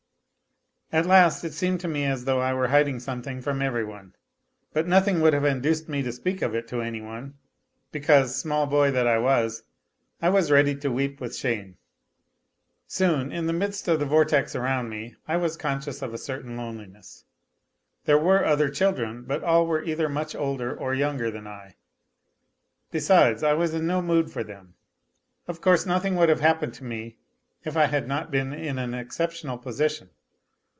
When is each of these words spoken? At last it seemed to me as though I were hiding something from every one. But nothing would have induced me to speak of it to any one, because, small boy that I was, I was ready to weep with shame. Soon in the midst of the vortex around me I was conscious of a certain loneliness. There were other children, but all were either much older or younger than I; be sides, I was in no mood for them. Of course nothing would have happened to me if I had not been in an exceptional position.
At 0.93 1.05
last 1.05 1.45
it 1.45 1.53
seemed 1.53 1.79
to 1.79 1.87
me 1.87 2.03
as 2.03 2.25
though 2.25 2.41
I 2.41 2.53
were 2.53 2.67
hiding 2.67 2.99
something 2.99 3.39
from 3.41 3.61
every 3.61 3.85
one. 3.85 4.13
But 4.73 4.89
nothing 4.89 5.21
would 5.21 5.31
have 5.31 5.45
induced 5.45 5.87
me 5.87 6.01
to 6.03 6.11
speak 6.11 6.41
of 6.41 6.53
it 6.53 6.67
to 6.67 6.81
any 6.81 6.99
one, 6.99 7.35
because, 7.93 8.35
small 8.35 8.67
boy 8.67 8.91
that 8.91 9.07
I 9.07 9.17
was, 9.17 9.63
I 10.21 10.27
was 10.27 10.51
ready 10.51 10.75
to 10.75 10.91
weep 10.91 11.21
with 11.21 11.33
shame. 11.33 11.77
Soon 12.87 13.31
in 13.31 13.47
the 13.47 13.53
midst 13.53 13.87
of 13.87 13.99
the 14.01 14.05
vortex 14.05 14.53
around 14.53 14.89
me 14.89 15.15
I 15.29 15.37
was 15.37 15.55
conscious 15.55 16.01
of 16.01 16.13
a 16.13 16.17
certain 16.17 16.57
loneliness. 16.57 17.23
There 18.03 18.17
were 18.19 18.43
other 18.43 18.67
children, 18.67 19.23
but 19.23 19.45
all 19.45 19.65
were 19.65 19.85
either 19.85 20.09
much 20.09 20.35
older 20.35 20.77
or 20.77 20.93
younger 20.93 21.31
than 21.31 21.47
I; 21.47 21.77
be 22.91 22.99
sides, 22.99 23.43
I 23.43 23.53
was 23.53 23.73
in 23.73 23.87
no 23.87 24.01
mood 24.01 24.29
for 24.29 24.43
them. 24.43 24.73
Of 25.47 25.61
course 25.61 25.85
nothing 25.85 26.17
would 26.17 26.27
have 26.27 26.41
happened 26.41 26.73
to 26.73 26.83
me 26.83 27.15
if 27.63 27.77
I 27.77 27.85
had 27.85 28.09
not 28.09 28.29
been 28.29 28.51
in 28.51 28.77
an 28.77 28.93
exceptional 28.93 29.57
position. 29.57 30.09